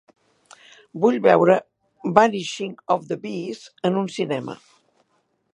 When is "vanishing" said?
2.17-2.73